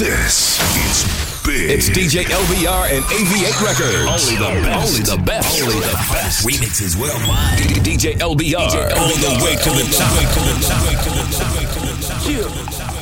[0.00, 1.04] This is
[1.44, 1.68] big.
[1.68, 4.08] It's DJ LBR and AV8 Records.
[4.08, 4.88] Only the best.
[4.88, 5.60] Only the best.
[5.60, 6.46] Only the best.
[6.46, 7.58] Remixes worldwide.
[7.84, 8.96] DJ LBR.
[8.96, 10.08] All the way to the top.
[12.24, 12.48] Chill,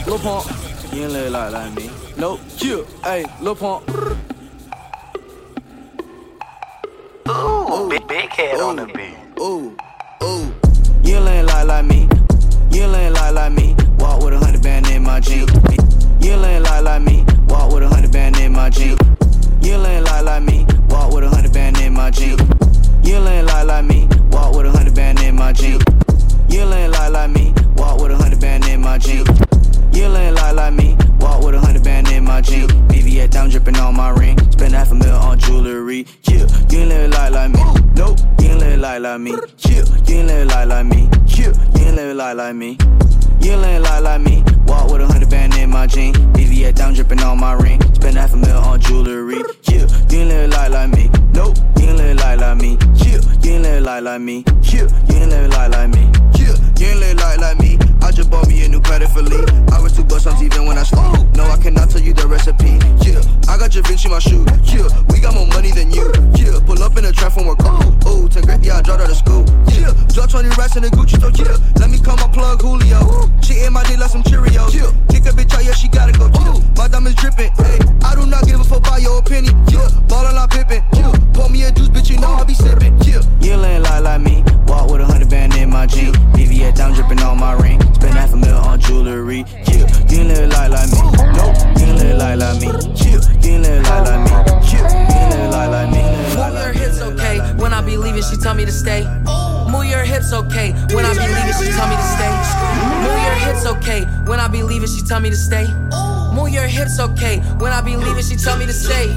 [0.08, 0.50] Lil Pump.
[0.92, 1.88] You ain't live like like me.
[2.16, 2.40] Nope.
[2.56, 3.88] Chill, hey, Lil Pump.
[7.28, 9.16] Ooh, big, big head on the beat.
[9.38, 9.76] Ooh,
[10.24, 10.52] ooh.
[11.04, 12.08] You ain't like like me.
[12.72, 13.76] You ain't like like me.
[14.00, 15.77] Walk with a hundred band in my jeans.
[16.20, 17.24] You ain't like like me.
[17.48, 18.98] Walk with a hundred band in my jeans.
[19.62, 20.66] You ain't like like me.
[20.88, 22.40] Walk with a hundred band in my jeans.
[23.04, 24.08] You ain't like like me.
[24.30, 25.82] Walk with a hundred band in my jeans.
[26.48, 27.54] You ain't like like me.
[27.76, 29.28] Walk with a hundred band in my jeans.
[29.92, 30.96] You ain't like like me.
[31.20, 32.70] Walk with a hundred band in my jeans.
[32.90, 34.38] BB down dripping on my ring.
[34.52, 36.06] Spend half a mil on jewelry.
[36.24, 37.62] Yeah, you ain't like like me.
[37.94, 39.32] Nope, you ain't like like me.
[39.58, 41.08] Yeah, you ain't like like me.
[41.26, 42.78] Yeah, you ain't like like me.
[43.40, 44.44] You ain't like like me.
[44.66, 46.16] Walk with a hundred band in my jeans.
[46.18, 47.80] BB down dripping on my ring.
[47.94, 49.42] Spend half a mil on jewelry.
[49.64, 51.10] Yeah, you ain't live like me.
[51.32, 52.78] Nope, you ain't live like me.
[52.96, 54.44] Yeah, you ain't live like me.
[54.62, 56.10] Yeah, you ain't live like me.
[56.38, 57.87] Yeah, you ain't like like me.
[58.02, 59.44] I just bought me a new credit for Lee.
[59.72, 61.28] I was two bucks even when I sleep.
[61.36, 62.78] No, I cannot tell you the recipe.
[63.04, 64.44] Yeah, I got your Vinci my shoe.
[64.64, 66.10] Yeah, we got more money than you.
[66.34, 67.60] Yeah, pull up in a trap from work.
[67.62, 69.44] Ooh, ooh, 10 grand, yeah, I dropped out of school.
[69.72, 71.32] Yeah, drop 20 racks in the Gucci store.
[71.34, 73.28] Yeah, let me call my plug Julio.
[73.42, 74.74] She in my dick like some Cheerios.
[74.74, 76.30] Yeah, kick a bitch out, yeah, she gotta go.
[76.42, 77.50] Yeah, my diamonds dripping.
[77.58, 79.54] Hey, I do not give a fuck by your opinion.
[79.68, 80.82] Yeah, ballin' like Pippin.
[80.94, 82.94] Yeah, pour me a juice, bitch, you know I be sippin'.
[83.06, 84.44] Yeah, you ain't lie like me.
[84.66, 86.16] Walk with a hundred band in my jeans.
[86.36, 87.80] BVS down dripping on my ring.
[87.94, 89.44] Spend half a mil on jewelry.
[89.66, 91.00] Yeah, you ain't live like like me.
[91.36, 92.68] Nope, you ain't live like like me.
[92.96, 94.32] Yeah, you ain't live like like me.
[94.68, 96.02] Yeah, you ain't live like like me.
[96.38, 97.38] Move your hips, okay.
[97.56, 99.04] When I be leaving, she tell me to stay.
[99.70, 100.72] Move your hips, okay.
[100.94, 102.32] When I be leaving, she tell me to stay.
[103.02, 104.04] Move your hips, okay.
[104.26, 105.66] When I be leaving, she tell me to stay.
[106.34, 107.38] Move your hips, okay.
[107.58, 109.08] When I be leaving, she tell me to stay.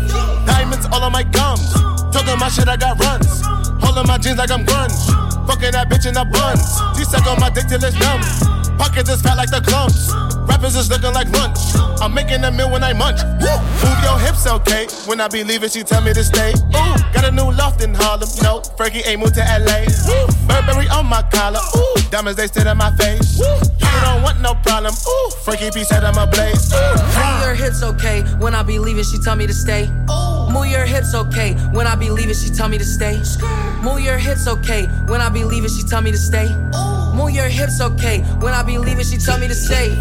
[0.45, 1.73] Diamonds all on my gums.
[2.11, 3.41] Talking my shit, I got runs.
[3.81, 5.47] Holding my jeans like I'm grunge.
[5.47, 6.97] Fucking that bitch in the buns.
[6.97, 8.60] She suck on my dick till it's numb.
[8.81, 10.09] Pockets is fat like the clumps.
[10.49, 11.59] Rappers is looking like lunch.
[12.01, 13.21] I'm making a meal when I munch.
[13.37, 13.53] Woo!
[13.85, 14.87] Move your hips, okay.
[15.05, 16.49] When I be leaving, she tell me to stay.
[16.73, 18.27] Ooh, got a new loft in Harlem.
[18.41, 19.85] No, Fergie ain't moved to LA.
[20.09, 20.25] Woo!
[20.49, 21.59] Burberry on my collar.
[21.77, 23.37] Ooh, diamonds they sit in my face.
[23.37, 23.45] Woo!
[23.85, 24.95] You don't want no problem.
[24.95, 26.73] Ooh, Frankie P said I'm a blaze.
[26.73, 28.23] Move your hips, okay.
[28.41, 29.85] When I be leaving, she tell me to stay.
[30.49, 31.53] Move your hips, okay.
[31.71, 33.21] When I be leaving, she tell me to stay.
[33.83, 34.87] Move your hips, okay.
[35.05, 36.49] When I be leaving, she tell me to stay.
[37.21, 38.21] Move your hips, okay.
[38.41, 39.93] When I be leaving, she tell me to stay.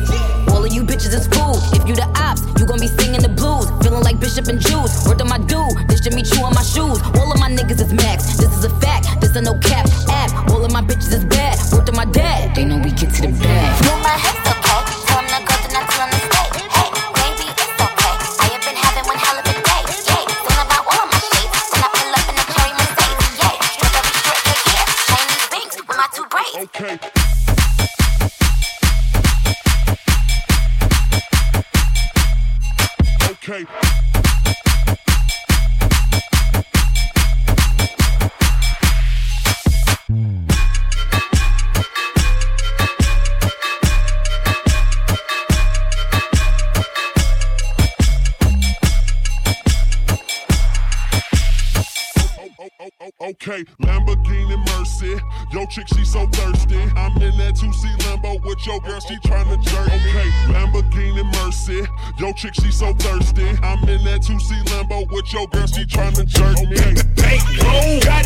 [0.48, 1.60] All of you bitches is fool.
[1.76, 3.68] If you the ops, you gon' be singing the blues.
[3.84, 5.06] Feeling like Bishop and Juice.
[5.06, 6.96] Word to my dude, this Jimmy Choo on my shoes.
[7.20, 8.38] All of my niggas is max.
[8.38, 9.20] This is a fact.
[9.20, 10.32] This a no cap app.
[10.48, 11.58] All of my bitches is bad.
[11.76, 12.56] Word to my dad.
[12.56, 13.84] They know we get to the bag.
[13.84, 14.80] Move my hips, okay.
[15.04, 16.48] Tell 'em to go, then I tell 'em to stay.
[16.72, 16.88] Hey,
[17.20, 17.80] baby, it's
[26.80, 27.09] okay.
[53.50, 55.20] Okay, Lamborghini Mercy.
[55.50, 56.78] Yo, chick, she so thirsty.
[56.94, 59.88] I'm in that 2C Lambo with your girl, she tryna jerk.
[59.88, 61.80] Okay, Lamborghini Mercy.
[62.18, 63.46] Yo, chick, she so thirsty.
[63.62, 66.80] I'm in that 2C Lambo with your girl, she tryna jerk me.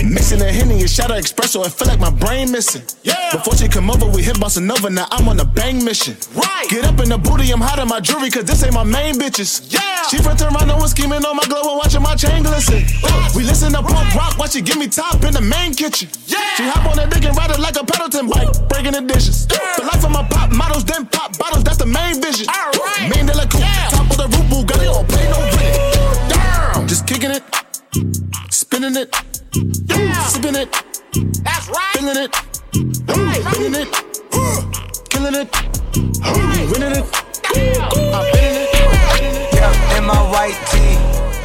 [0.08, 2.82] Mixing a Henny and shot of espresso, I feel like my brain missing.
[3.02, 3.30] Yeah.
[3.32, 6.16] Before she come over, we hit bossa nova, now I'm on a bang mission.
[6.34, 6.66] Right.
[6.68, 9.14] Get up in the booty, I'm hot in my jewelry, cause this ain't my main
[9.14, 9.72] bitches.
[9.72, 10.02] Yeah.
[10.08, 12.82] She from Toronto and scheming on my glow and watching my chain glisten.
[13.02, 16.08] Uh, we listen to punk rock while she give me top in the main kitchen.
[16.26, 16.38] Yeah.
[16.56, 19.46] She hop on that dick and ride it like a Pendleton bike, breaking the dishes.
[19.46, 22.46] The life of my pop models, then pop bottles, that's the main vision.
[22.48, 22.73] Alright.
[28.54, 29.12] Spinning it,
[30.30, 30.70] sipping it,
[31.42, 31.94] That's right.
[31.94, 32.30] feeling it,
[33.08, 33.42] Right.
[33.52, 33.88] feeling it,
[35.10, 35.48] killing it,
[36.70, 37.06] winning it.
[37.56, 39.54] I'm winning it.
[39.54, 40.94] Yeah, in my white tee.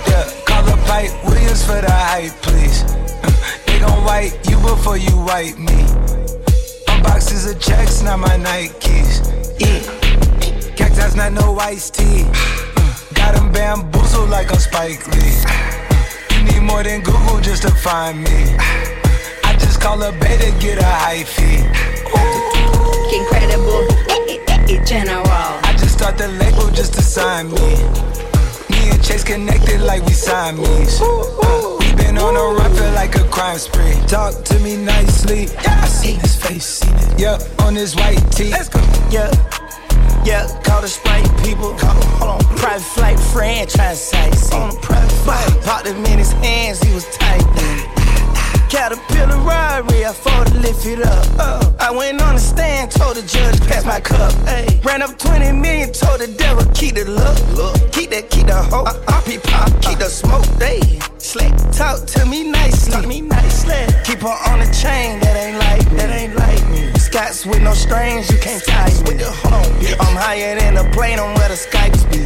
[0.08, 2.84] Yeah, call up Hype Williams for the hype, please.
[3.66, 5.84] They gon' wipe you before you wipe me.
[6.88, 9.26] My boxes of checks, not my Nikes.
[9.60, 9.82] Yeah.
[10.76, 12.24] Cactus, not no iced tea.
[13.16, 15.40] Got 'em bamboozled like a Spike Lee.
[16.44, 18.56] Need more than Google just to find me.
[19.44, 21.66] I just call a beta, get a hyphy.
[23.14, 25.26] Incredible, eh, eh, eh, general.
[25.28, 27.70] I just start the label just to sign me.
[28.70, 31.02] Me and Chase connected like we Siamese.
[31.02, 33.96] Uh, we been on a run, feel like a crime spree.
[34.08, 35.48] Talk to me nicely.
[35.60, 37.20] I seen his face, seen it.
[37.20, 38.52] Yeah, on his white tee.
[38.52, 38.80] Let's go.
[39.10, 39.59] Yeah.
[40.30, 41.74] Yeah, call the Sprite people.
[41.74, 44.14] Call, hold on, private flight franchise.
[44.54, 47.30] On a private flight, popped him in his hands, he was tight.
[49.20, 51.26] Caterpillar robbery, I fought to lift it up.
[51.38, 54.32] Uh, I went on the stand, told the judge, pass my cup.
[54.48, 54.80] Ay.
[54.84, 57.38] Ran up 20 million, told the devil, keep the look.
[57.58, 57.92] look.
[57.92, 58.88] Keep that, keep the hope.
[58.88, 60.46] Uh, I be pop, keep the smoke.
[60.58, 60.80] They
[61.18, 62.94] slick, talk to me nicely.
[62.94, 63.76] Talk me nicely.
[64.06, 65.98] Keep her on the chain, that ain't like, me.
[65.98, 66.94] that ain't like me.
[66.98, 69.20] Scots with no strings, you can't tie me.
[69.20, 69.68] Hold on,
[70.00, 72.24] I'm higher than a plane on where the Skypes be.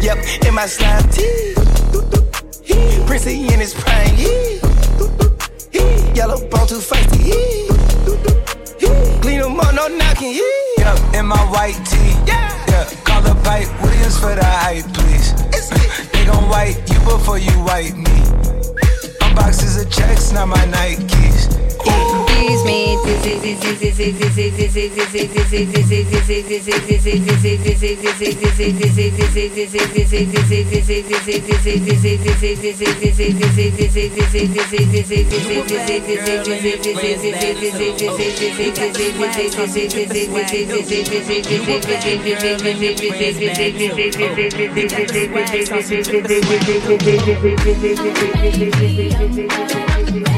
[0.00, 1.54] Yep, in my slime tee.
[3.06, 4.77] Prissy in his prime, yeah.
[6.14, 7.32] Yellow bone too feisty.
[9.22, 10.94] Clean them up, no knocking, yeah.
[10.94, 12.14] Yep, in my white tee.
[12.26, 12.64] Yeah.
[12.68, 15.32] Yeah, call the Hype Williams for the hype, please.
[16.12, 18.18] they gon' wipe you before you wipe me.
[19.20, 22.17] My boxes of checks, not my Nikes.
[22.58, 22.88] Excuse me.
[49.10, 50.37] Thank you.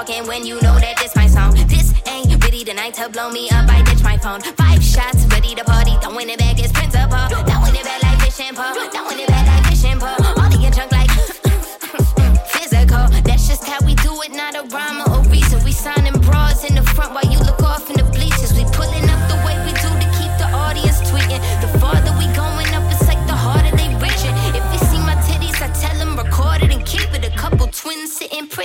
[0.00, 1.52] Talking when you know that this my song?
[1.68, 3.68] This ain't really the night to blow me up.
[3.68, 4.40] I ditch my phone.
[4.40, 5.92] Five shots, ready to party.
[6.02, 7.24] Throwing it back is principal.
[7.28, 8.72] Throwing it back like fishing pole.
[8.94, 10.16] Throwing it back like fishing pole.
[10.40, 11.10] All of your junk like
[12.54, 13.04] physical.
[13.28, 14.89] That's just how we do it, not a rhyme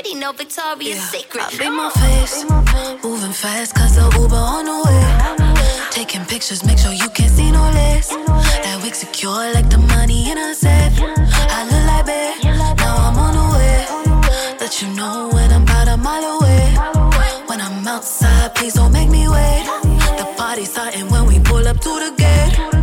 [0.06, 1.44] pretty, no Victoria's Secret.
[1.44, 2.44] I beat my face,
[3.04, 5.90] moving fast cause the Uber on the way.
[5.92, 8.10] Taking pictures, make sure you can't see no less.
[8.10, 11.00] That wig secure like the money in a safe.
[11.02, 12.44] I look like babe,
[12.78, 14.58] now I'm on the way.
[14.60, 16.66] Let you know when I'm about a mile away.
[17.48, 19.64] When I'm outside, please don't make me wait.
[20.20, 22.75] The party's starting when we pull up to the gate.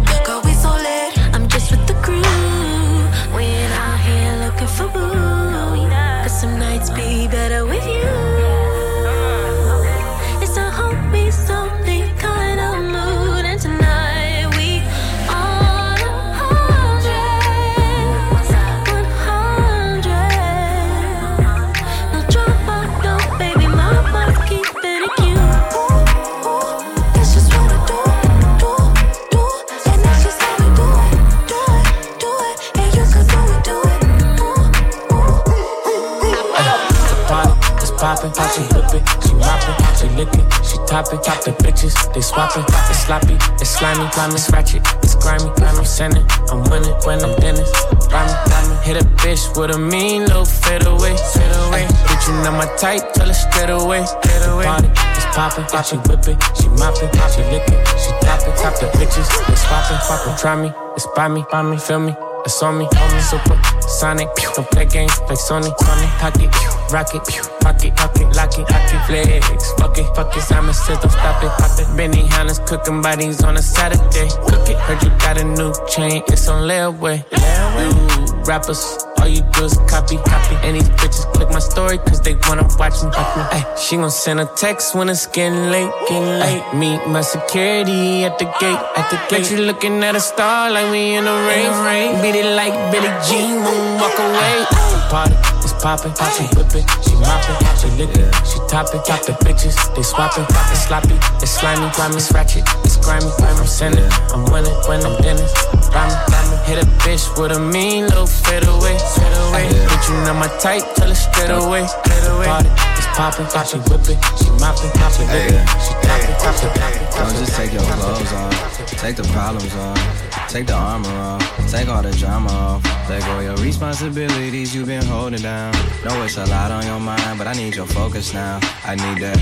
[40.24, 44.50] Moppin', she she toppin', top the bitches, they swappin', it's sloppy, it's slimy, slimy, it's
[44.50, 47.70] ratchet, it's grimy, I'm sinning, I'm winning when I'm Dennis,
[48.10, 52.34] rhyming, rhyming, hit a bitch with a mean little fade away, fade away, bitch you
[52.44, 56.38] know my type, tell her straight away, straight away, party, it's poppin', she whip it,
[56.58, 61.06] she moppin', she lickin', she toppin', top the bitches, they swappin', swappin', try me, it's
[61.16, 62.14] by me, by me, feel me,
[62.44, 63.58] it's on me, on me, super
[63.92, 64.28] sonic.
[64.56, 66.08] Don't play games like Sony, Sony.
[66.18, 66.50] Pocket,
[66.92, 67.22] rocket,
[67.60, 69.72] pocket, pocket, lock it, lock it, flex.
[69.72, 71.86] Fuck it, fuck it, Simon says don't stop it, pop it.
[71.96, 74.28] Benihana's cooking bodies on a Saturday.
[74.48, 77.24] Cook it, heard you got a new chain, it's on layaway.
[77.32, 78.98] You rappers.
[79.18, 80.56] All you do is copy, copy.
[80.66, 83.10] And these bitches click my story cause they wanna watch me.
[83.14, 86.64] Ay, she gon' send a text when it's getting late, getting late.
[86.74, 89.50] Meet my security at the gate, at the gate.
[89.50, 92.20] you looking at a star like we in the rain.
[92.20, 93.62] Beat it like Billie Jean
[94.00, 95.01] walk away.
[95.12, 100.00] Party, it's poppin', she whippin', she moppin', she lickin', she toppin', top the bitches, they
[100.00, 105.04] swappin', it's sloppy, it's slimy, slimy, it's ratchet, it's grimy, I'm sending, I'm winning when
[105.04, 105.52] I'm Dennis,
[105.92, 110.16] rhyming, rhyming, hit a bitch with a mean little fade away, fade away, bitch you
[110.24, 114.48] know my type, tell her straight away, straight away, party, it's poppin', she whippin', she
[114.64, 116.72] moppin', she lickin', she toppin', top the
[117.20, 121.88] Don't just take your clothes off, take the problems off, take the armor off, take
[121.88, 125.72] all the drama off, let go your responsibilities you've been holding down.
[126.04, 128.60] Know it's a lot on your mind, but I need your focus now.
[128.84, 129.40] I need that.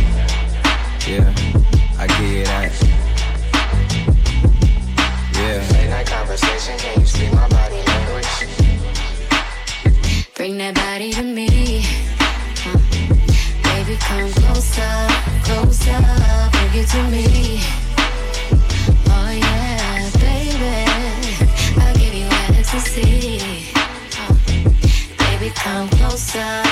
[1.08, 1.34] Yeah,
[1.98, 2.72] I give you that.
[5.34, 5.66] Yeah.
[5.72, 8.46] Late night conversation, can you speak my body language?
[10.36, 11.82] Bring that body to me.
[13.64, 15.08] Baby, come closer,
[15.42, 15.98] closer.
[16.52, 17.79] Bring it to me.
[26.40, 26.69] Closer,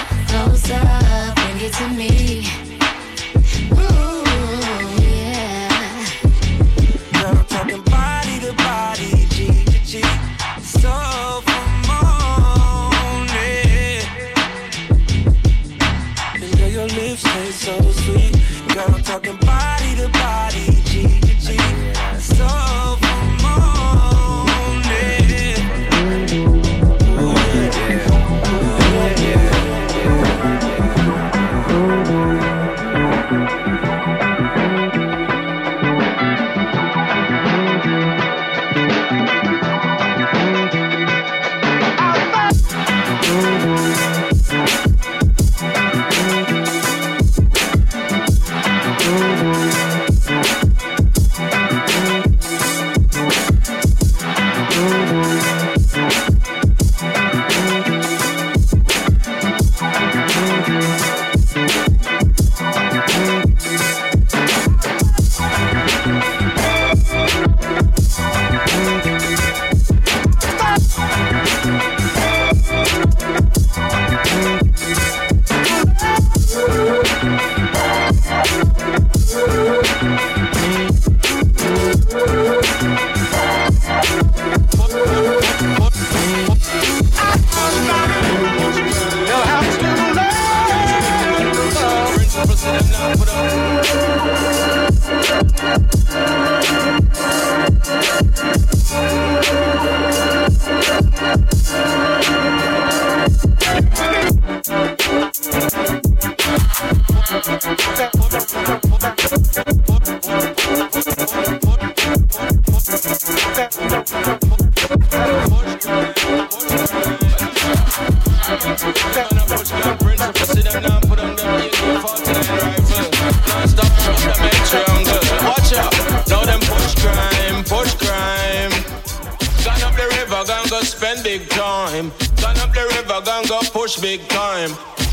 [133.89, 134.71] push big time.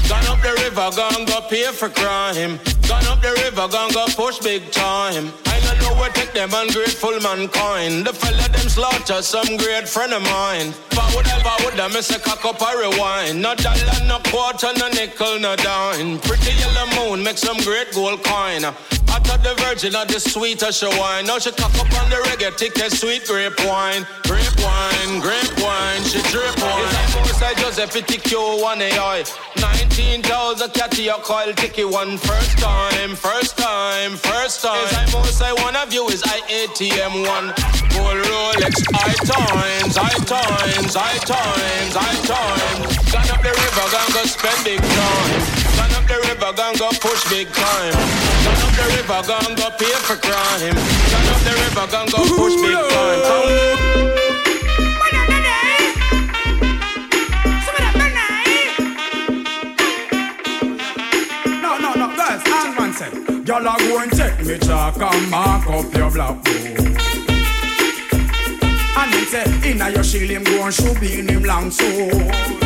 [0.09, 2.59] Gone up the river, gone go pay for crime.
[2.89, 5.31] Gone up the river, gone go push big time.
[5.45, 8.05] I don't know where take them ungrateful mankind.
[8.05, 10.73] The fella them slaughter some great friend of mine.
[10.91, 13.41] Forward, forward, them miss a cock up a rewind.
[13.41, 16.19] No dollar, no quarter, no nickel, no dime.
[16.19, 18.63] Pretty yellow moon make some great gold coin.
[19.15, 21.25] I thought the virgin of the sweeter she wine.
[21.25, 24.03] Now she cock up on the reggae, take a sweet grape wine.
[24.27, 26.83] Grape wine, grape wine, she drip wine.
[27.23, 29.23] It's like Moussa Joseph, TQ, one AI.
[29.55, 32.17] 19,000 catty, a coil, ticky one.
[32.17, 34.83] First time, first time, first time.
[34.83, 37.55] It's like Moussa, one of you is IATM one.
[37.95, 43.11] Gold Rolex, high times, high times, high times, high times.
[43.15, 45.54] Gone up the river, gone go spend big time.
[46.05, 47.93] Up the river, gone go push big time.
[48.45, 50.75] Gone up the river, gone go pay for crime.
[51.09, 53.21] Gone up the river, gone go push big time.
[61.63, 63.11] No, no, no, guys, hang one sec.
[63.47, 66.55] Y'all are going to take me chalk and mark up your black book.
[68.97, 72.64] And him say, inna your shield him go and shoot be in him long sword.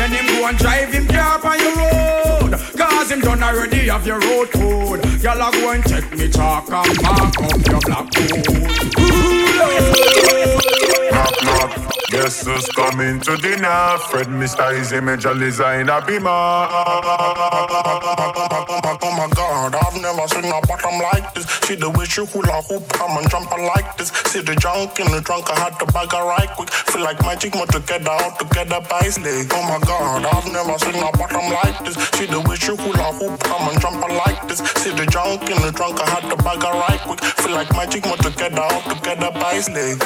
[0.00, 2.52] Then him go and drive him car on your road.
[2.74, 5.04] Cause him done already have your road code.
[5.20, 8.08] Y'all going to take me chalk and mark up your black
[11.12, 11.92] Knock, knock.
[12.08, 13.98] Guess who's coming to dinner?
[14.08, 14.80] Fred Mr.
[14.80, 16.30] Easy Major Designer Beamer.
[20.20, 21.48] Never seen a bottom like this.
[21.64, 24.12] See the way she hula hoop, come and jump her like this.
[24.28, 26.68] See the junk in the trunk, I had to bag her right quick.
[26.92, 29.48] Feel like magic, more together, all together by slay.
[29.48, 31.96] Oh my god, I've never seen a bottom like this.
[32.20, 34.60] See the way she hula hoop, come and jump her like this.
[34.84, 37.24] See the junk in the trunk, I had to bag her right quick.
[37.40, 39.96] Feel like magic, more together, all together by slay.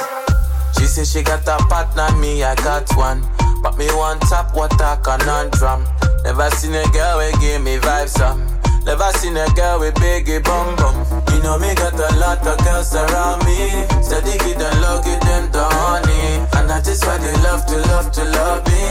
[0.78, 3.18] She say she got a partner, me I got one.
[3.66, 5.82] But me one top water conundrum.
[6.22, 8.46] Never seen a girl we give me vibes some.
[8.84, 10.94] Never seen a girl with biggie bum bum.
[11.32, 13.70] You know me got a lot of girls around me.
[14.02, 16.44] Steady get them low, get them the honey.
[16.56, 18.84] And that is why they love to love to love me.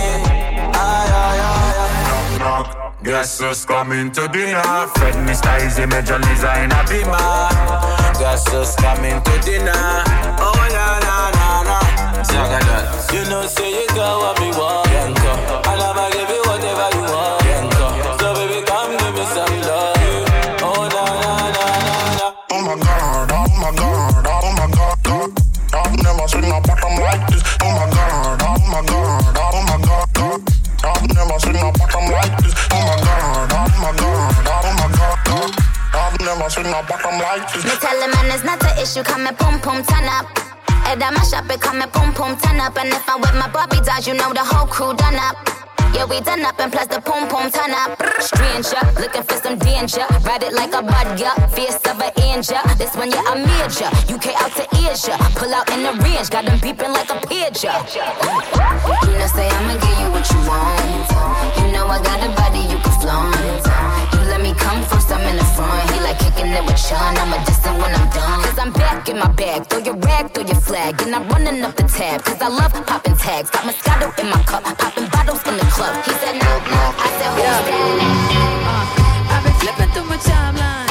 [0.73, 2.39] Aye, aye, aye, aye.
[2.39, 3.03] Knock, knock.
[3.03, 4.61] Guess who's coming to dinner?
[4.95, 5.65] Fred Mr.
[5.65, 7.49] Easy Major Designer Beamer.
[8.17, 9.73] Guess who's coming to dinner?
[10.39, 11.79] Oh na na na na.
[13.13, 15.62] You know say you got what me want.
[36.43, 37.63] I've never seen a bottom like this.
[37.63, 40.27] Me tell the man it's not an issue, come and pum pum turn up.
[40.83, 42.75] Head on my shop, it come and pum pum turn up.
[42.75, 45.39] And if I'm with my Bobby dolls, you know the whole crew done up.
[45.95, 47.95] Yeah, we done up and plus the pum pum turn up.
[48.19, 50.03] Stranger, looking for some danger.
[50.27, 52.59] Ride it like a budger, fierce of an angel.
[52.75, 53.87] This one, yeah, I'm major.
[54.11, 55.15] UK out to Asia.
[55.39, 57.71] Pull out in the range, got them beeping like a pigeon.
[57.95, 61.07] You know, say I'ma give you what you want.
[61.55, 64.12] You know I got a body you can flaunt.
[64.57, 65.89] Come first, I'm in the front.
[65.91, 67.17] He like kicking it with Sean.
[67.17, 68.43] I'm a distant when I'm done.
[68.43, 69.65] Cause I'm back in my bag.
[69.67, 71.01] Throw your rag, throw your flag.
[71.01, 72.23] And I'm running up the tab.
[72.23, 73.49] Cause I love popping tags.
[73.49, 74.63] Got Moscato in my cup.
[74.63, 75.95] Popping bottles in the club.
[76.05, 76.81] He said, no, no.
[77.05, 78.03] I said, who's that?
[78.71, 80.89] Uh, I've been flipping through my timeline,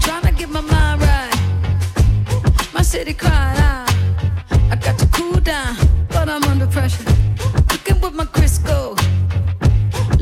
[0.00, 2.74] trying to get my mind right.
[2.74, 3.88] My city cried out.
[4.70, 5.76] I got to cool down,
[6.08, 7.04] but I'm under pressure.
[7.70, 8.96] Looking with my Crisco.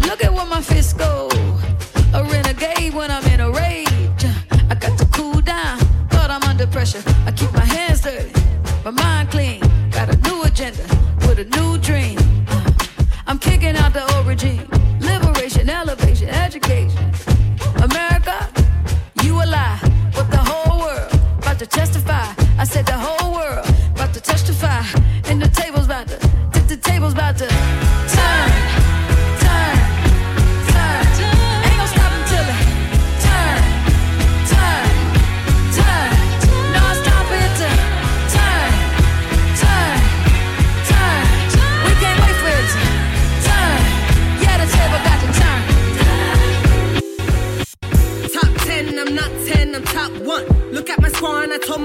[0.07, 1.30] Look at what my fist go.
[6.71, 7.03] Pressure.
[7.27, 8.31] I keep my hands dirty,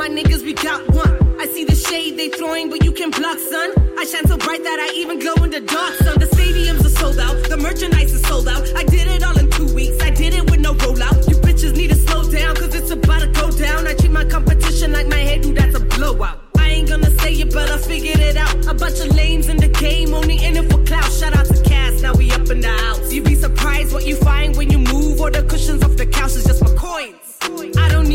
[0.08, 1.18] my niggas, we got one.
[1.40, 3.72] I see the shade they throwing, but you can block, son.
[3.98, 6.20] I shine so bright that I even glow in the dark, son.
[6.20, 8.62] The stadiums are sold out, the merchandise is sold out.
[8.76, 11.28] I did it all in two weeks, I did it with no rollout.
[11.28, 13.88] You bitches need to slow down, cause it's about to go down.
[13.88, 16.40] I treat my competition like my head, dude, that's a blowout.
[16.60, 18.54] I ain't gonna say it, but I figured it out.
[18.68, 21.12] A bunch of lames in the game, only in it for clout.
[21.12, 23.12] Shout out to Cass, now we up in the house.
[23.12, 26.36] You'd be surprised what you find when you move, or the cushions off the couch
[26.36, 27.25] is just my coins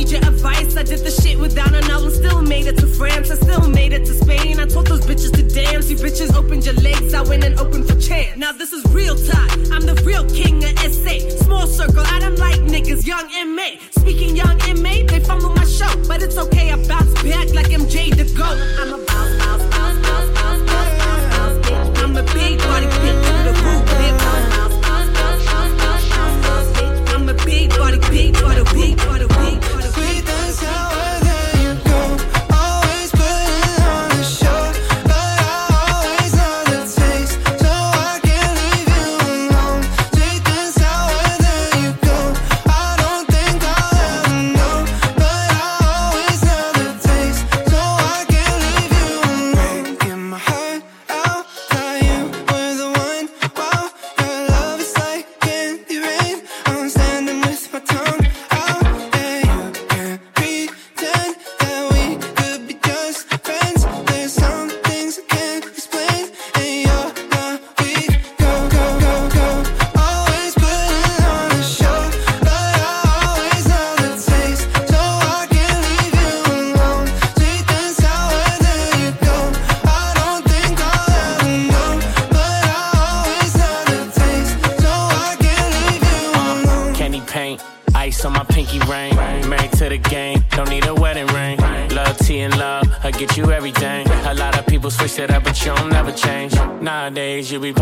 [0.01, 0.77] need your advice.
[0.77, 3.31] I did the shit without an album, still made it to France.
[3.31, 4.59] I still made it to Spain.
[4.59, 5.91] I told those bitches to dance.
[5.91, 8.37] You bitches opened your legs, I went and opened for chance.
[8.37, 9.51] Now this is real talk.
[9.75, 11.17] I'm the real king of SA.
[11.45, 13.69] Small circle, I don't like niggas, young MA.
[13.91, 15.93] Speaking young MA, they fumble my show.
[16.09, 18.59] But it's okay, I bounce back like MJ the GOAT.
[18.81, 22.03] I'm a bounce, bounce, bounce, bounce, bounce, bounce, bounce, bounce, bitch.
[22.03, 27.15] I'm a big body bounce, bounce, bounce, bounce, bitch.
[27.15, 29.50] I'm a big body, big body, big body, big body.
[30.63, 31.20] É hours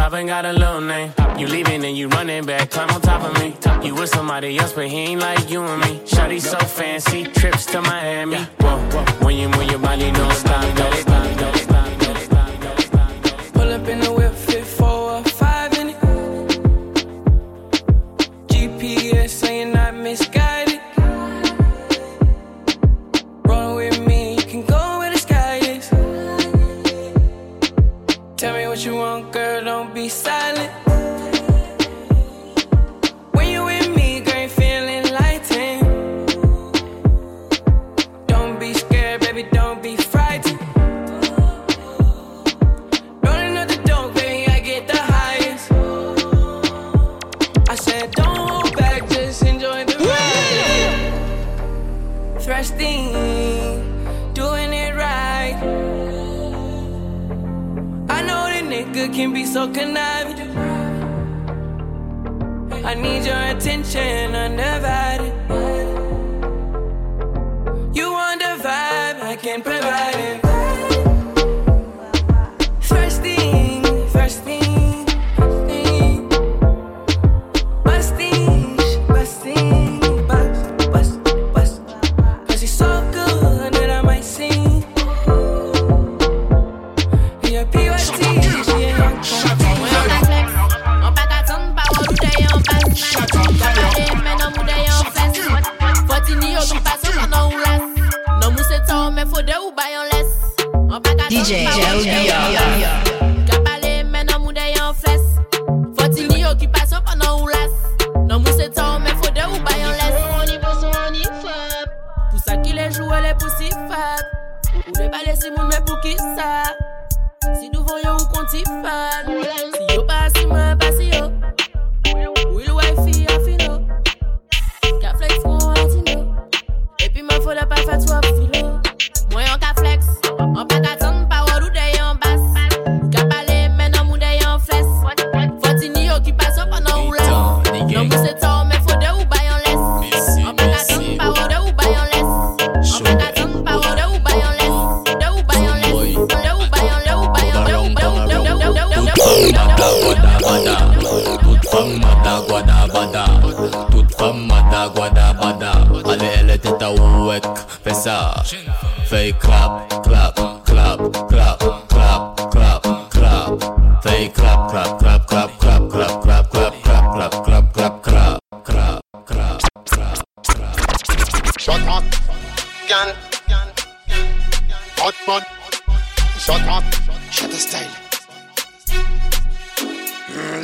[0.09, 1.13] Poppin' got a little name.
[1.37, 2.71] You leaving and you running back.
[2.71, 3.55] Climb on top of me.
[3.87, 6.01] You with somebody else, but he ain't like you and me.
[6.07, 8.39] Shawty so fancy, trips to Miami.
[8.59, 8.79] Whoa,
[9.23, 10.65] when you move your body, no stop,
[10.97, 11.38] stop.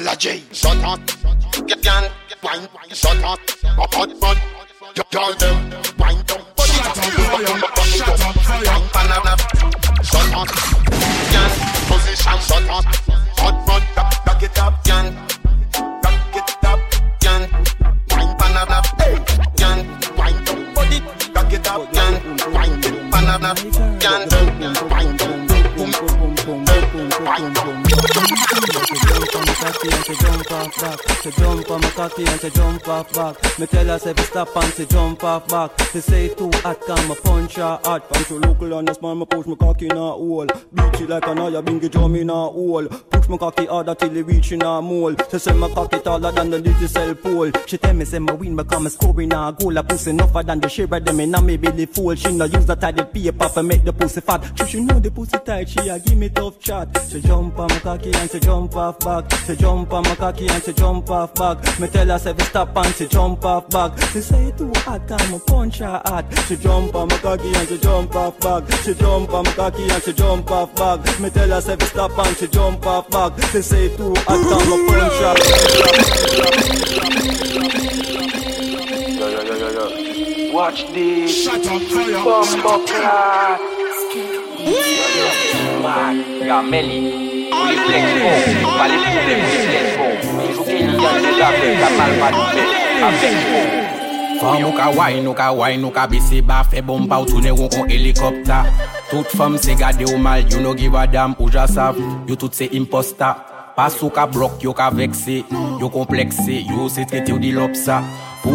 [0.05, 0.43] Dollar J.
[0.53, 1.01] Shut up,
[1.67, 2.11] get down,
[2.43, 3.41] wine, shut up,
[3.79, 4.37] up, up, up.
[5.11, 6.45] Y'all them, wine, don't.
[6.61, 7.65] Shut up,
[8.45, 9.41] shut up,
[10.05, 10.49] shut up,
[11.33, 11.51] Yan,
[11.89, 12.85] position, shut up,
[13.41, 13.83] hot run,
[14.27, 15.15] back it up, yan,
[16.03, 16.81] back it up,
[17.23, 17.49] yan,
[18.11, 18.83] wine, banana,
[19.59, 19.79] yan,
[20.19, 21.01] wine, body,
[21.33, 23.84] back it up, yan, wine, banana.
[29.91, 30.24] She jump
[30.65, 31.23] off back.
[31.23, 33.59] She jump on my cocky and she jump off back.
[33.59, 35.71] Me tell her say stop and she jump off back.
[35.93, 38.09] She say too hot, come my punch her hot.
[38.09, 40.47] Punch her local on the smile, me push my cocky in a hole.
[40.47, 42.87] Beat it like an eye, bingy drum in a hole.
[42.87, 45.15] Push my cocky harder till it reach in a mole.
[45.31, 47.51] She say my cocky taller than the little cell pole.
[47.67, 49.77] She tell me say my win become a scoring a goal.
[49.77, 52.15] A pussy enougher than the of them in a me belly full.
[52.15, 54.43] She no use the tidy paper for make the pussy fat.
[54.59, 56.89] She she know the pussy tight, she a give me tough chat.
[57.11, 59.31] She jump on my cocky and she jump off back.
[59.47, 61.81] She jump on my cocky and she jump off back.
[61.81, 63.99] Me tell her say fi stop and she jump off back.
[64.13, 66.25] She say too hot, come a punch her hot.
[66.47, 68.71] She jump on my cocky and she jump off back.
[68.83, 71.21] She jump on my cocky and she jump off back.
[71.21, 73.33] Me tell her say fi stop and she jump off back.
[73.51, 75.35] She say too hot, come a punch her.
[79.19, 80.55] Yo, yo, yo, yo, yo.
[80.55, 81.45] Watch this.
[81.45, 82.23] Shut up, fire.
[82.25, 83.61] Bumbo clock.
[85.83, 86.93] Man, ya Meli.
[87.03, 87.24] Uli flex bon.
[87.71, 90.15] refleksyon, pa le poublem silensyon,
[90.53, 92.69] jou ke yon jodave, ka palma nou pe,
[93.09, 93.83] aveksyon.
[94.41, 97.53] Fam ou ka way, nou ka way, nou ka bisi ba, fe bomba ou toune
[97.55, 98.65] ou kon helikopta.
[99.09, 101.97] Tout fam se gade ou mal, you no give a dam, ou ja sav,
[102.29, 103.35] you tout se imposta.
[103.75, 105.41] Pas ou ka blok, yo ka vekse,
[105.81, 108.03] yo komplekse, yo se trete ou di lopsa.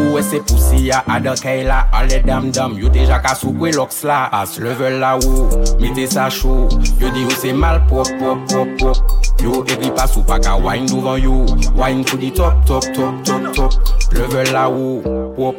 [0.09, 3.71] ou e se pousi ya adakay la Ale dam dam, yo te jaka sou kwe
[3.75, 5.47] loks la As level la ou,
[5.79, 6.67] mite sa chou
[6.99, 8.97] Yo di ou oh, se mal pop pop pop pop
[9.43, 11.41] Yo evri pas ou pa ka wine duvan yo
[11.77, 13.73] Wine pou di top top top top top.
[14.13, 15.01] Level la ou,
[15.37, 15.55] pop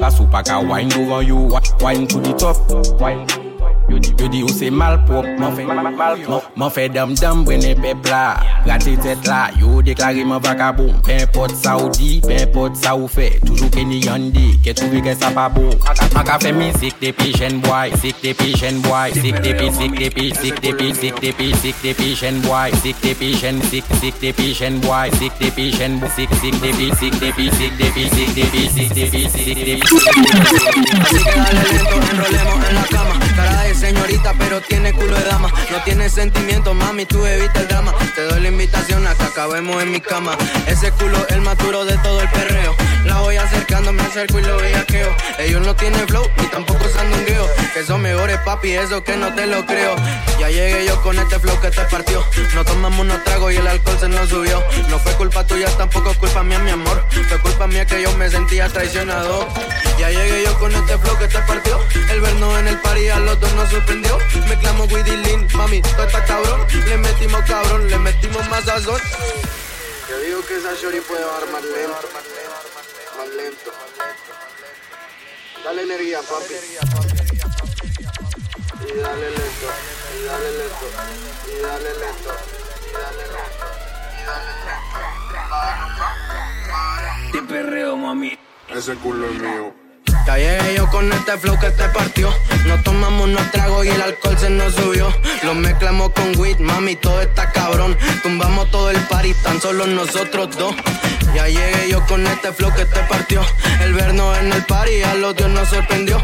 [0.00, 1.48] Pas ou pa ka wine duvan yo
[1.82, 2.56] Wine pou di top,
[3.00, 3.45] wine
[3.88, 8.34] Yo di ou se malprop, man fe dam-dam brene pepla
[8.66, 12.96] Rate tet la, yo deklare man vakabon Pe import sa ou di, pe import sa
[12.98, 15.70] ou fe Toujou ke ni yande, ke touvi ke sa pa bon
[16.16, 19.94] Man ka fe mi zik tepi jen boy, zik tepi jen boy Zik tepi, zik
[20.00, 24.50] tepi, zik tepi, zik tepi, zik tepi jen boy Zik tepi jen, zik, zik tepi
[24.50, 28.90] jen boy Zik tepi jen, zik, zik tepi, zik tepi, zik tepi, zik tepi, zik
[28.98, 29.74] tepi, zik tepi
[31.06, 35.52] Así que dale lento, enrolemos en la cama, cara señorita, pero tiene culo de dama.
[35.70, 37.94] No tiene sentimiento, mami, tú evita el drama.
[38.14, 40.36] Te doy la invitación a que acabemos en mi cama.
[40.66, 42.74] Ese culo el más de todo el perreo.
[43.06, 45.14] La voy acercando, me acerco y lo bellaqueo.
[45.38, 47.46] Ellos no tienen flow, ni tampoco sandungueo.
[47.72, 49.94] Que son mejores, papi, eso que no te lo creo.
[50.40, 52.24] Ya llegué yo con este flow que te partió.
[52.54, 54.60] No tomamos unos tragos y el alcohol se nos subió.
[54.88, 57.04] No fue culpa tuya, tampoco culpa mía, mi amor.
[57.28, 59.46] Fue culpa mía que yo me sentía traicionado.
[59.98, 61.78] Ya llegué yo con este flow que te partió.
[62.10, 64.18] El vernos en el party a los dos nos sorprendió.
[64.48, 66.66] Mezclamos Widdy Lin, mami, todo está cabrón.
[66.88, 69.00] Le metimos cabrón, le metimos más sazón.
[70.08, 71.46] Yo digo que esa shorty puede bajar
[75.66, 76.54] Dale energía, papi.
[78.84, 79.66] Y dale lento,
[80.14, 80.86] y dale lento,
[81.50, 82.32] y dale lento,
[82.86, 83.64] y dale lento,
[84.12, 84.54] y dale
[87.20, 87.32] lento.
[87.32, 88.38] Te perreo, mami.
[88.68, 89.74] Ese culo es mío.
[90.24, 92.32] Ya llegué yo con este flow que te partió.
[92.66, 95.12] No tomamos unos tragos y el alcohol se nos subió.
[95.42, 97.98] Lo mezclamos con weed, mami, todo está cabrón.
[98.22, 100.76] Tumbamos todo el party, tan solo nosotros dos.
[101.36, 103.42] Ya llegué yo con este flow que te partió.
[103.82, 106.16] El vernos en el party a los dios nos sorprendió.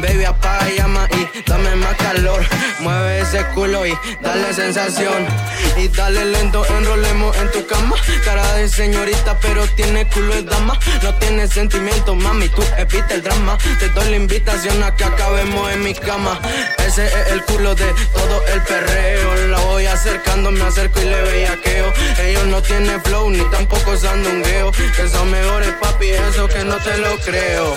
[0.00, 2.44] Baby, apaga y llama y dame más calor.
[2.80, 5.24] Mueve ese culo y dale sensación.
[5.76, 7.94] Y dale lento, enrolemos en tu cama.
[8.24, 10.76] Cara de señorita, pero tiene culo de dama.
[11.04, 13.56] No tiene sentimiento, mami, tú evita el drama.
[13.78, 16.40] Te doy la invitación a que acabemos en mi cama.
[16.84, 19.46] Ese es el culo de todo el perreo.
[19.46, 21.92] La voy acercando, me acerco y le bellaqueo.
[22.20, 24.55] Ellos no tienen flow ni tampoco sandungueo.
[24.56, 27.76] Que son mejores, papi, eso que no te lo creo.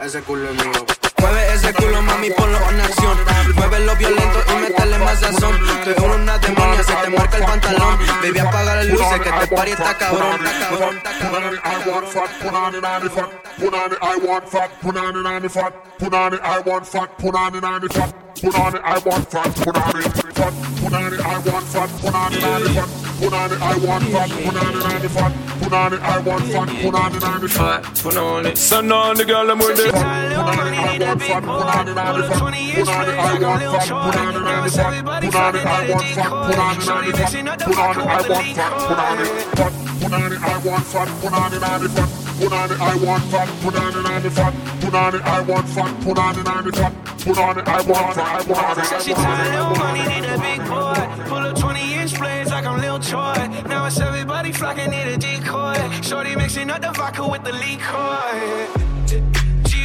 [0.00, 1.07] Ese culo es mío.
[1.20, 3.18] Mueve ese culo, mami, ponlo en acción.
[3.54, 5.58] Muévelo violento y métele más sazón.
[5.84, 7.98] Tú eres una demonia, se te marca el pantalón.
[8.22, 10.46] Baby, apaga las luces, que te pari está cabrón.
[10.46, 11.54] Está cabrón, está cabrón.
[11.64, 13.30] I want fat, put on it on the fat.
[13.58, 15.72] Put on it, I want fat, put on it fat.
[15.98, 18.14] Put on it, I want fat, put on it on the fat.
[18.40, 20.04] Put on it, I want fat, put on it
[20.38, 20.54] fat.
[20.78, 22.88] Put on it, I want fat, put on it on the fat.
[23.18, 25.32] Put on it, I want fat, put on it on the fat.
[25.60, 27.82] Put on it, I want fat, put on it on the fat.
[28.00, 28.56] Put on it.
[28.56, 29.92] Sun on the girl, I'm with it.
[29.92, 32.38] Put on it, I want fat, put on it on fat.
[32.38, 34.92] Put on it, I want fat, put on it on the fat.
[35.22, 37.38] Put on it, I want fat, put on it on the fat.
[37.38, 39.88] Put on it, I want fat, put on it fat.
[39.98, 42.28] Put on it, I want fat, put on it on the fat.
[42.38, 44.54] Put on it, I want fat, put on it on the fat.
[44.80, 47.08] Put on it, I want fat, put on it on the fat.
[47.18, 48.14] Put on it, I want.
[48.46, 49.78] Put on it, Said I she want tired, it.
[49.78, 51.24] money, need a big boy.
[51.28, 53.34] Pull up 20 inch blades like I'm Lil Troy.
[53.68, 55.74] Now it's everybody flocking, need a decoy.
[56.00, 58.87] Shorty mixing up the vodka with the liquor.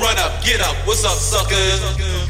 [0.00, 0.76] run up, get up.
[0.86, 2.20] What's up, suckers?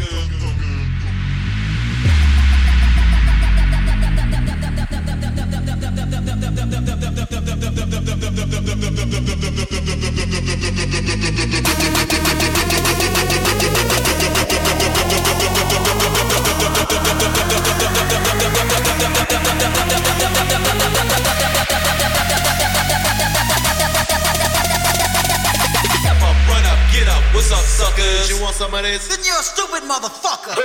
[27.10, 27.22] Up.
[27.34, 28.30] What's up, suckers?
[28.30, 29.08] You want some of this?
[29.08, 30.56] Then you're a stupid motherfucker.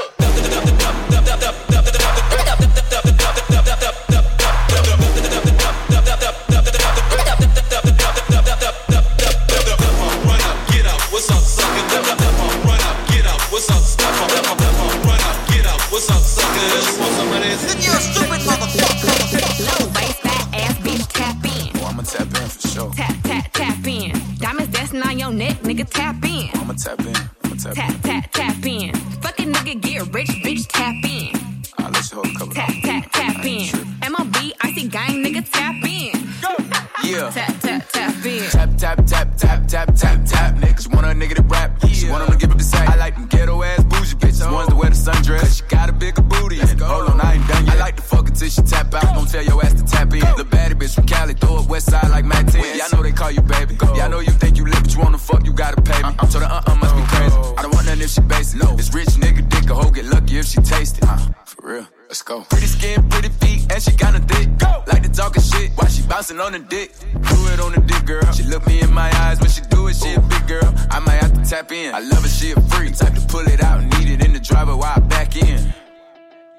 [67.82, 68.32] Dick, girl.
[68.32, 69.96] She look me in my eyes when she do it.
[69.96, 70.74] She a big girl.
[70.90, 71.94] I might have to tap in.
[71.94, 72.96] I love her, she a freak.
[72.96, 75.74] Type to pull it out, need it in the driver while I back in.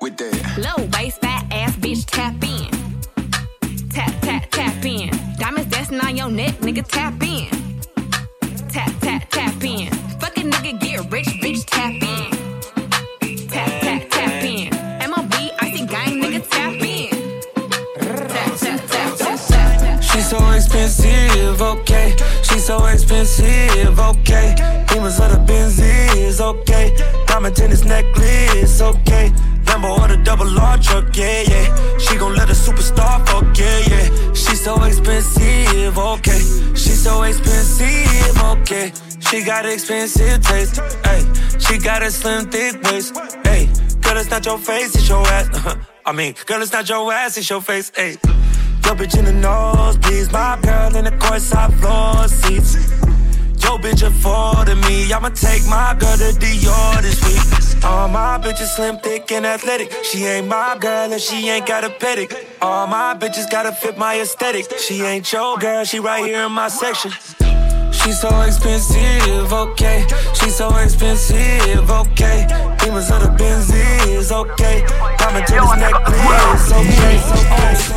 [0.01, 0.59] With that.
[0.59, 2.71] Low waist, fat ass bitch, tap in.
[3.91, 5.11] Tap, tap, tap in.
[5.39, 7.49] Diamonds dancing on your neck, nigga, tap in.
[8.69, 9.91] Tap, tap, tap in.
[10.21, 12.46] Fucking nigga get rich, bitch, tap in.
[20.27, 22.17] So expensive, okay.
[22.43, 24.57] She's so expensive, okay.
[24.89, 26.97] Demons of the Benzies, okay.
[27.29, 29.31] Diamond tennis necklace, okay.
[29.67, 31.99] Lambo or the double R truck, yeah, yeah.
[31.99, 34.33] She gon' let a superstar fuck, yeah, yeah.
[34.35, 36.41] She's so expensive, okay.
[36.75, 38.93] She's so expensive, okay.
[39.21, 41.23] She got expensive taste, hey.
[41.61, 43.69] She got a slim, thick waist, hey.
[44.01, 45.77] Girl, it's not your face, it's your ass.
[46.05, 48.17] I mean, girl, it's not your ass, it's your face, hey.
[48.87, 50.31] Yo, bitch in the nose, please.
[50.31, 52.77] my girl in the courtside floor seats.
[53.61, 57.85] Yo, bitch affording me, I'ma take my girl to Dior this week.
[57.85, 59.93] All my bitches slim, thick, and athletic.
[60.05, 62.33] She ain't my girl and she ain't got a pedic.
[62.63, 64.79] All my bitches gotta fit my aesthetic.
[64.79, 67.11] She ain't your girl, she right here in my section.
[68.07, 70.07] She's so expensive, okay.
[70.33, 72.47] She's so expensive, okay.
[72.79, 74.87] Demons of the Benzies, okay.
[75.19, 77.19] Diamond tennis necklace, okay.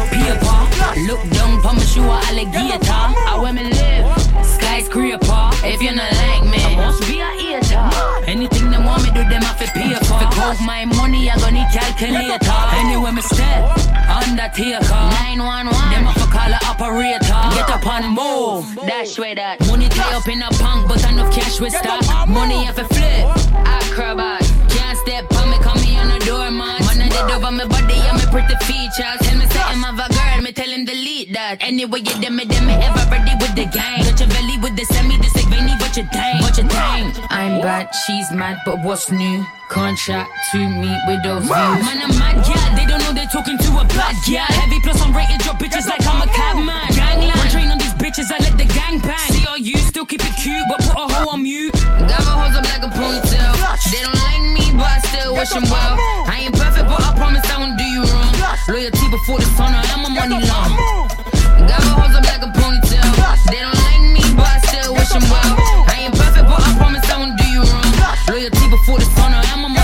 [0.10, 2.90] Paper, look down for my shoe alligator.
[2.90, 5.50] I women live skyscraper.
[5.62, 8.26] If you're not like me, I must be a hater.
[8.26, 10.18] Anything they want me do, them have to pay for.
[10.26, 12.58] If count my money, I gonna need calculator.
[12.82, 13.78] Anyway, me step
[14.10, 14.90] undertaker.
[15.38, 16.19] 911, them
[16.62, 17.56] have to call a operator.
[17.56, 18.76] Get up and move.
[18.88, 22.28] Dash way that money tie up in a punk, but enough cash with stock.
[22.28, 23.26] Money have to flip.
[23.66, 26.80] Acrobat, can't step on me, come me on the door, man.
[26.86, 29.20] Man, I Head over my body, I'm a pretty features.
[29.22, 30.19] Tell me something of a girl,
[30.50, 31.62] me tell him delete that.
[31.62, 34.02] Anyway, you dem me, dem me ever ready with the gang.
[34.02, 36.42] Touch your belly with the semi, this like veiny, what you think?
[36.42, 37.14] What you think?
[37.30, 39.46] I'm bad, she's mad, but what's new?
[39.70, 41.82] Contract to meet with those views.
[41.86, 42.76] Man, I'm mad, yeah.
[42.76, 44.50] They don't know they're talking to a bad yeah.
[44.50, 46.99] Heavy plus I'm rated, drop bitches like I'm a cabman.
[48.10, 49.30] Bitches, I let the gang bang.
[49.30, 51.74] See all you still keep it cute, but put a hoe on mute.
[52.10, 53.54] Got my hoes up like a ponytail.
[53.92, 55.94] They don't like me, but I still wish them well.
[56.26, 58.34] I ain't perfect, but I promise I won't do you wrong.
[58.68, 60.72] Loyalty before the sun, I am a money long.
[61.70, 63.14] Got my hoes up like a ponytail.
[63.52, 65.54] They don't like me, but I still wish them well.
[65.86, 67.94] I ain't perfect, but I promise I won't do you wrong.
[68.26, 69.79] Loyalty before the sun, I am a money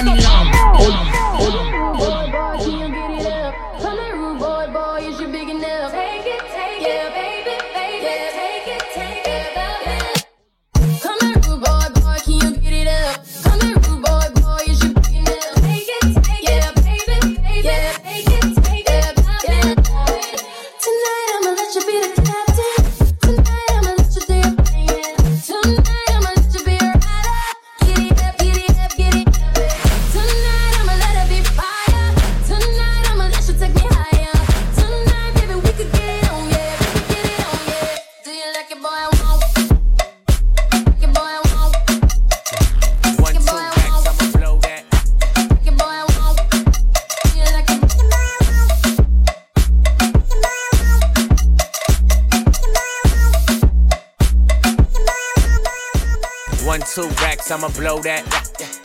[56.96, 58.24] two racks, I'ma blow that.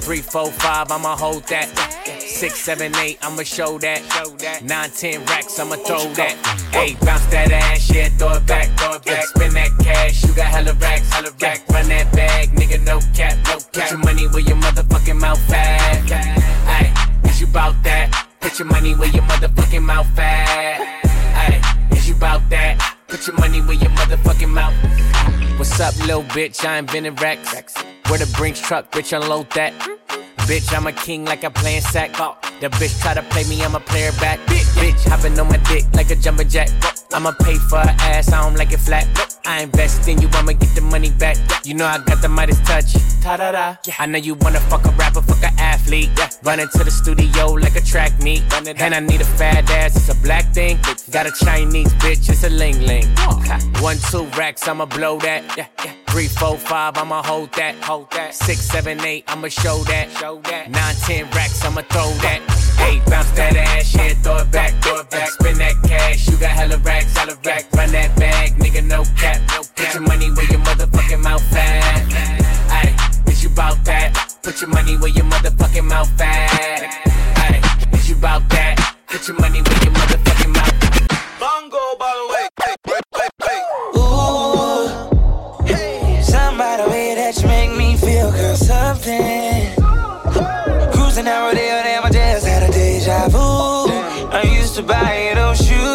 [0.02, 1.68] Three, four, five, I'ma hold that.
[2.18, 4.02] Six, seven, eight, I'ma show that.
[4.64, 6.34] Nine, ten racks, I'ma throw that.
[6.72, 9.26] Hey, bounce that ass, yeah, throw it back, throw it back.
[9.26, 11.68] Spend that cash, you got hella racks, hella rack.
[11.68, 13.72] Run that bag, nigga, no cap, no cap.
[13.72, 16.10] Put your money where your motherfucking mouth at.
[16.66, 18.26] Hey, is you bout that?
[18.40, 21.06] Put your money where your motherfucking mouth at.
[21.38, 22.96] Hey, is you bout that?
[23.06, 25.39] Put your money where your motherfucking mouth.
[25.60, 26.64] What's up, little bitch?
[26.64, 27.74] I invented racks.
[28.08, 29.74] Where the Brinks truck, bitch, unload that.
[30.46, 32.18] Bitch, I'm a king like I'm playing sack.
[32.18, 34.38] Uh, the bitch try to play me, I'm a player back.
[34.46, 36.68] Bitch, hopping on my dick like a jumper jack.
[37.12, 39.06] I'ma pay for her ass, I don't like it flat.
[39.46, 41.36] I invest in you, I'ma get the money back.
[41.64, 42.92] You know I got the Midas touch.
[43.22, 43.76] Ta-da-da.
[43.98, 46.10] I know you wanna fuck a rapper, fuck a athlete.
[46.42, 48.42] Running to the studio like a track meet.
[48.52, 50.78] And I need a fat ass, it's a black thing.
[51.10, 53.06] Got a Chinese bitch, it's a ling ling.
[53.80, 55.42] One, two racks, I'ma blow that.
[56.08, 57.74] Three, four, five, I'ma hold that.
[57.84, 58.34] Hold that.
[58.34, 60.08] Six, seven, eight, I'ma show that.
[60.30, 60.70] Show that.
[60.70, 62.38] Nine, ten racks, I'ma throw that.
[62.86, 65.28] Eight, bounce that ass, yeah, throw it back, throw it back.
[65.30, 67.66] Spin that cash, you got hella racks, hella rack.
[67.74, 69.62] Run that bag, nigga, no cap, no.
[69.74, 72.06] Put your money where your motherfucking mouth at.
[72.78, 74.36] Ayy, is you bout that?
[74.44, 76.86] Put your money where your motherfucking mouth at.
[77.50, 78.78] Ayy, is you bout that?
[79.08, 80.78] Put your money where your motherfucking mouth.
[81.40, 82.46] Bongo, by the way.
[83.98, 89.49] Ooh, hey, somebody way that you make me feel girl something.
[94.82, 95.89] Buy those shoes,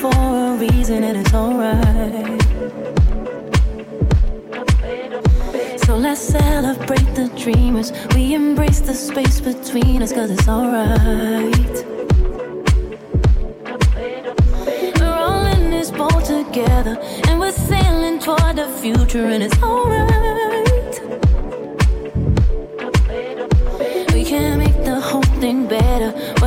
[0.00, 2.40] for a reason, and it's alright.
[5.84, 7.92] So let's celebrate the dreamers.
[8.14, 11.84] We embrace the space between us, cause it's alright.
[14.98, 16.98] We're all in this boat together,
[17.28, 20.39] and we're sailing toward the future, and it's alright.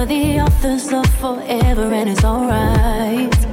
[0.05, 3.52] The authors of forever, and it's alright.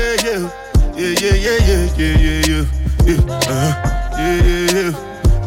[1.35, 2.65] yeah, yeah, yeah, yeah, yeah, yeah,
[3.05, 3.71] yeah, uh,
[4.17, 4.91] yeah, yeah,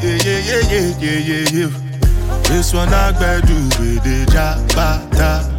[0.01, 1.71] yeah, yeah, yeah, yeah, yeah, yeah.
[2.49, 5.51] This one I gotta do with the jabata.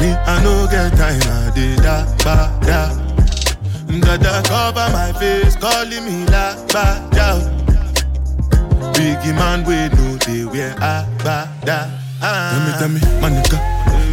[0.00, 3.04] Me, I no get time, I did that, ba, da.
[4.00, 7.38] Dada cover my face, calling me la, ba, da.
[8.92, 11.88] Biggie man, we know the wear a, ba, da.
[12.20, 12.76] Ah.
[12.78, 13.58] Tell me, tell me, my nigga,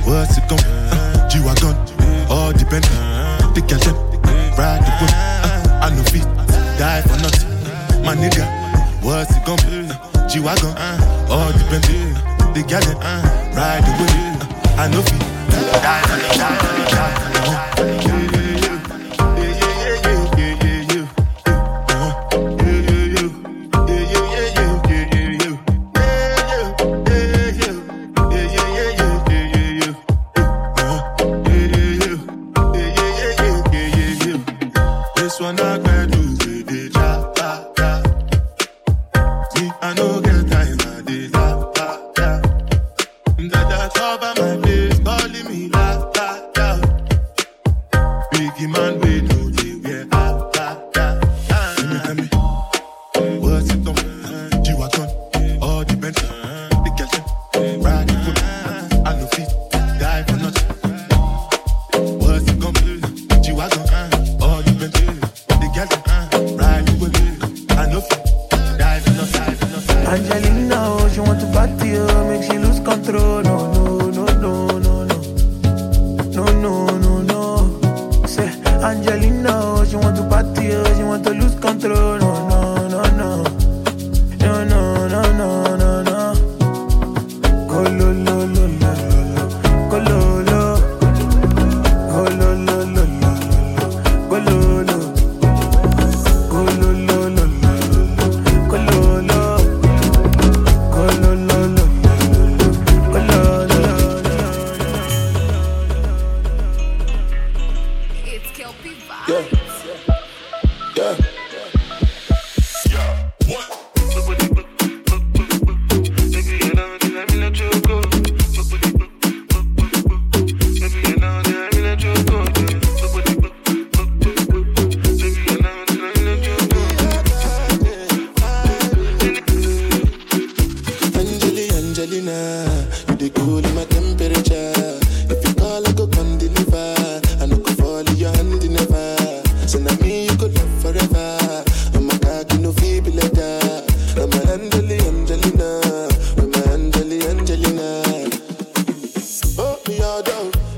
[0.05, 1.75] what's it gon' uh, G-Wagon,
[2.29, 2.83] all depend,
[3.55, 4.10] the girl
[4.57, 5.11] ride the whip.
[5.13, 6.25] Ah, I know fit,
[6.77, 7.49] die for nothing.
[8.03, 8.45] My nigga,
[9.03, 9.89] what's it gonna be?
[9.89, 10.97] Uh, G wagon, ah,
[11.29, 11.87] all depends.
[12.53, 13.21] The gallon, ah,
[13.55, 14.79] ride the whip.
[14.79, 15.19] I know fit,
[15.83, 17.00] die for nothing.
[48.53, 49.50] if your man with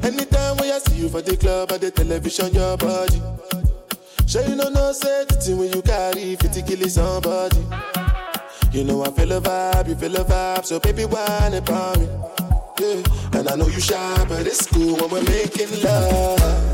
[0.03, 3.21] Anytime when I see you for the club or the television, your body.
[4.27, 7.57] Sure you know no say the thing when you carry 50 kill somebody.
[8.71, 12.07] You know I feel a vibe, you feel a vibe, so baby whine upon me.
[12.79, 13.03] Yeah.
[13.33, 16.72] And I know you shy, but it's cool when we're making love.